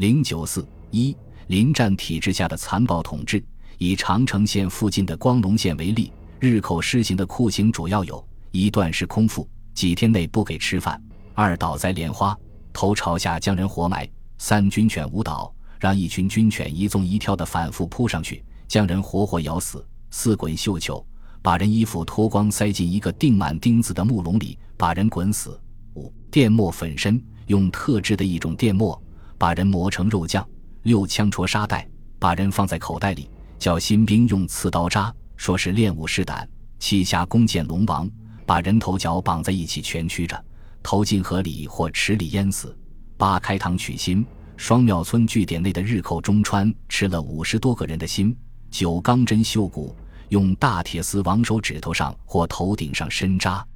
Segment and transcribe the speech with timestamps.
[0.00, 1.14] 零九四一
[1.48, 3.44] 临战体制下的残暴统治。
[3.76, 10.98] 以长城县附近的光龙县为例，日寇施行的酷刑主要有：一断食空腹，几天内不给吃饭；
[11.34, 12.34] 二倒栽莲花，
[12.72, 14.06] 头朝下将人活埋；
[14.38, 21.06] 三军犬舞蹈，让一群军犬一纵一跳的反复扑上去，将人活活咬死；四滚绣球，
[21.42, 25.50] 把人衣服脱光塞进一个钉满钉子的木笼里，把人滚死；
[25.94, 28.98] 五电磨粉身，用特制的一种电磨
[29.40, 30.44] 把人磨成肉酱；
[30.82, 31.88] 六枪戳沙袋，
[32.18, 33.26] 把人放在口袋里。
[33.58, 36.46] 叫新兵用刺刀扎，说是练武试胆；
[36.78, 38.06] 七下弓箭龙王，
[38.44, 40.44] 把人头脚绑在一起蜷曲着，
[40.82, 42.68] 投进河里或池里淹死；
[43.16, 44.26] 八开膛取心，
[44.58, 48.34] 双庙村据点内的日寇中川吃了五十多个人的心；
[48.70, 49.96] 九钢针绣骨，
[50.28, 53.66] 用大铁丝往手指头上或头顶上深扎。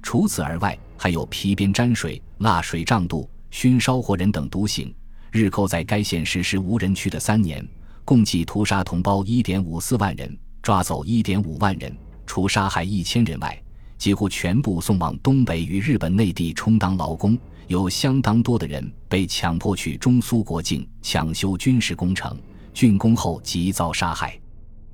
[0.00, 4.94] 除此而外，还有皮鞭沾水、蜡水胀肚、熏烧活人等毒刑。
[5.30, 7.66] 日寇在该县实施无人区的三年。
[8.04, 13.62] 共计屠杀同胞一点五四万人，抓走一点五万人，除杀害一千人外，
[13.98, 17.38] 几乎全部送往东北与日本内地充当劳工。
[17.66, 22.34] 有相当多的人被强迫去中苏国境抢修军事工程，
[22.72, 24.40] 竣工后即遭杀害。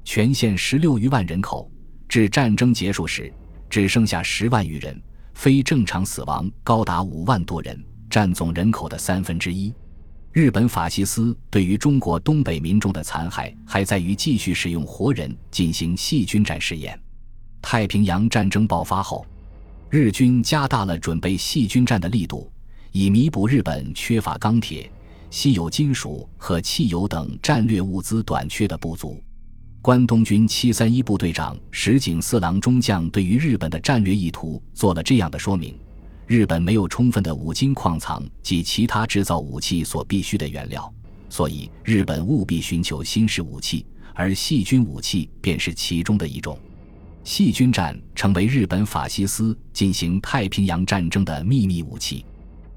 [0.03, 1.71] 全县十六余万人口，
[2.09, 3.33] 至战争结束时
[3.71, 5.01] 只剩下十万余人，
[5.35, 9.73] 非正常死亡高达五万多人，占总人口的三分之一。
[10.35, 17.01] 日本法西斯对于中国东北民众的残害，还在于继续使用活人进行细菌战试验。
[17.63, 19.25] 太平洋战争爆发后，
[19.89, 22.51] 日军加大了准备细菌战的力度，
[22.91, 24.91] 以弥补日本缺乏钢铁、
[25.31, 29.23] 稀有金属和汽油等战略物资短缺的不足。
[29.81, 35.79] 关东军七三一部队长石井四郎中将对于日本的战略意图做了这样的说明。
[36.27, 40.93] 日本没有充分的五金矿藏及其他制造武器所必需的原料，
[41.29, 46.59] 所以日本务必寻求新式武器，而细菌武器便是其中的一种。
[47.25, 52.25] 细菌战成为日本法西斯进行太平洋战争的秘密武器。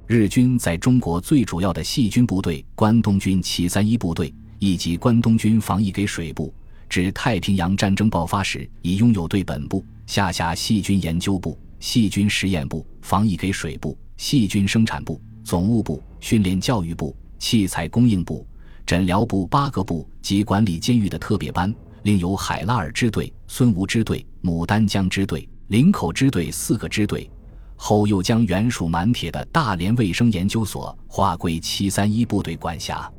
[0.06, 6.53] 日军在中国最主要的细菌部队关东军七三一部队以及关东军防疫给水部，
[6.90, 11.57] 至太平洋战争爆发时已拥有对本部下辖细菌研究部。
[11.80, 18.45] 细菌实验部、防疫给水部、细菌生产部、总务部、训练教育部、器材供应部、
[18.85, 21.73] 诊疗部八个部及管理监狱的特别班，
[22.03, 27.31] 另有海拉尔支队、孙吴支队、牡丹江支队、林口支队四个支队。
[27.78, 33.09] 后又将原属满铁的大连卫生研究所划归七三一部队管辖。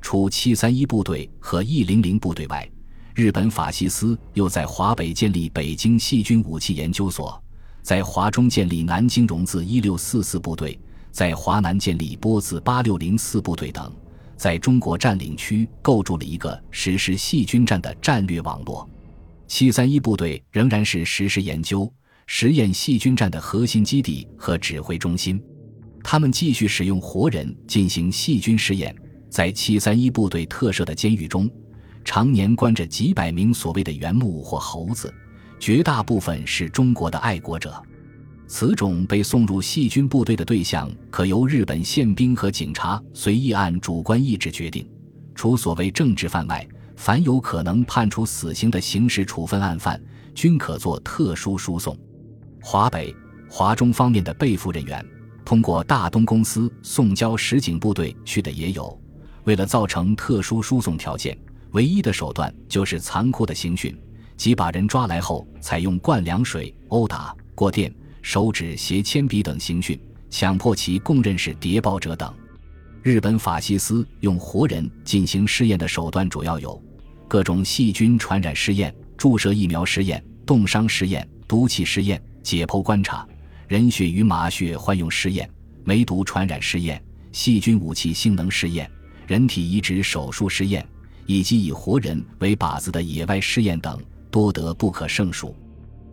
[0.00, 2.66] 除七三一部队和一零零部队外，
[3.14, 7.38] 日本法西斯又在华北建立北京细菌武器研究所。
[7.86, 10.76] 在华中建立南京荣字一六四四部队，
[11.12, 13.94] 在华南建立波字八六零四部队等，
[14.36, 18.90] 在中国占领区构筑了一个实施细菌战的战略网络。
[19.46, 21.88] 七三一部队仍然是实施研究、
[22.26, 25.40] 实验细菌战的核心基地和指挥中心。
[26.02, 28.92] 他们继续使用活人进行细菌实验。
[29.30, 31.48] 在七三一部队特设的监狱中，
[32.04, 35.14] 常年关着几百名所谓的原木或猴子。
[35.58, 37.74] 绝大部分是中国的爱国者，
[38.46, 44.88] 此种被送入细菌部队的对象，可由日本宪兵和警察随意按主观意志决定。
[45.34, 50.00] 除所谓政治犯外，凡有可能判处死刑的刑事处分案犯，
[50.34, 51.96] 均可做特殊输送。
[52.62, 53.14] 华北、
[53.48, 55.04] 华中方面的被俘人员，
[55.44, 58.98] 通过大东公司送交实警部队去的也有。
[59.44, 61.36] 为了造成特殊输送条件，
[61.72, 63.96] 唯一的手段就是残酷的刑讯。
[64.36, 67.92] 即把人抓来后，采用灌凉水、殴打、过电、
[68.22, 69.98] 手指携铅笔等刑讯，
[70.30, 72.32] 强迫其供认是谍报者等。
[73.02, 76.80] 日本法西斯用活人进行试验的手段主要有：
[77.28, 83.26] 各种细菌传染试验、注射疫苗试验、冻伤试验、毒气试验、解剖观察、
[83.68, 85.48] 人血与马血换用试验、
[85.84, 88.90] 梅毒传染试验、细菌武器性能试验、
[89.26, 90.86] 人体移植手术试验，
[91.26, 93.98] 以及以活人为靶子的野外试验等。
[94.36, 95.56] 多得不可胜数。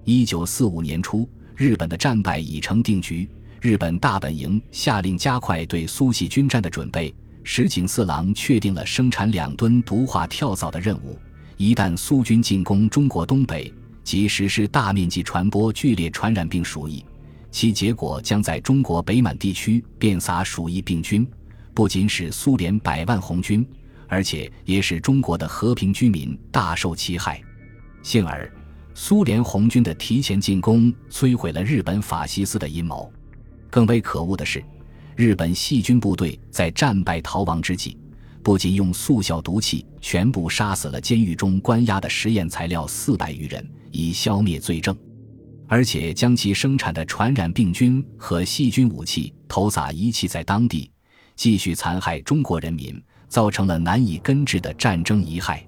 [0.06, 1.28] 一九四五年初，
[1.58, 3.30] 日本的战败已成定局。
[3.60, 7.14] 日本大本营下令加快对苏系军战的准备。
[7.44, 11.20] 石井四郎确定了生产两吨毒化跳蚤的任务。
[11.58, 13.74] 一旦苏军进攻中国东北，
[14.06, 17.04] 即实施大面积传播剧烈传染病鼠疫，
[17.52, 21.28] 其结果将在中国北满地区遍撒鼠疫病菌，
[21.74, 23.68] 不仅使苏联百万红军，
[24.08, 27.44] 而且也使中国的和平居民大受其害。
[28.04, 28.52] 幸而，
[28.94, 33.12] 苏联红军的提前进攻摧毁了日本法西斯的阴谋。
[33.70, 34.62] 更为可恶的是，
[35.16, 37.98] 日本细菌部队在战败逃亡之际，
[38.44, 44.96] 不仅用速效毒气全部杀死了监狱中关押的实验材料四百余人，以消灭罪证，
[45.66, 50.92] 而且将其生产的传染病菌和细菌武器投撒遗弃在当地，
[51.38, 55.66] 继续残害中国人民，造成了难以根治的战争遗害。